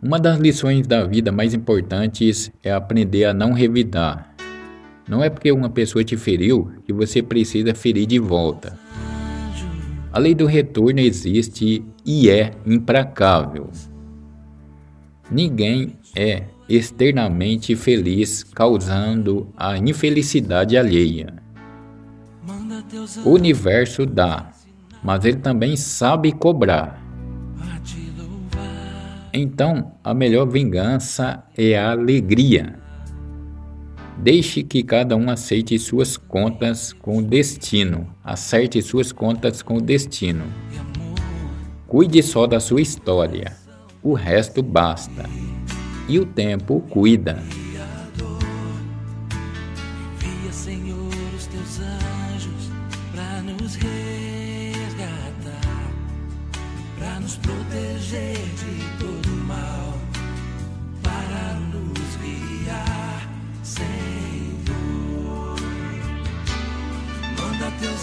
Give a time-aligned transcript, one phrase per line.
[0.00, 4.32] Uma das lições da vida mais importantes é aprender a não revidar.
[5.08, 8.78] Não é porque uma pessoa te feriu que você precisa ferir de volta.
[10.12, 13.70] A lei do retorno existe e é implacável.
[15.28, 21.34] Ninguém é externamente feliz causando a infelicidade alheia.
[23.24, 24.52] O universo dá,
[25.02, 27.07] mas ele também sabe cobrar.
[29.32, 32.78] Então, a melhor vingança é a alegria.
[34.16, 39.80] Deixe que cada um aceite suas contas com o destino, acerte suas contas com o
[39.80, 40.44] destino.
[41.86, 43.52] Cuide só da sua história,
[44.02, 45.24] o resto basta.
[46.08, 47.42] E o tempo cuida.
[50.22, 52.70] Envia, Senhor, os teus anjos
[53.14, 54.00] para nos resgatar,
[56.98, 57.87] para nos proteger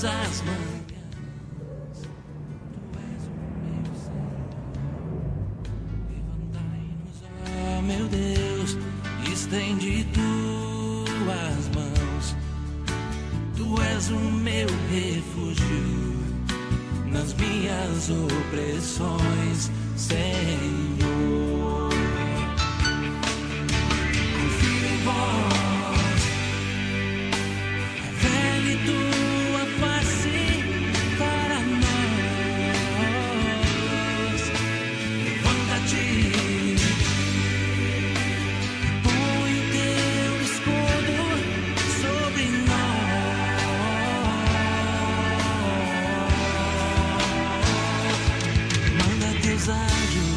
[0.00, 0.80] todas as manhãs.
[2.72, 4.40] Tu és o meu Senhor.
[6.08, 8.78] Levantai-nos, ó meu Deus,
[9.30, 12.36] estende tuas mãos.
[13.56, 16.16] Tu és o meu refúgio
[17.12, 21.49] nas minhas opressões, Senhor.
[49.60, 50.29] as I.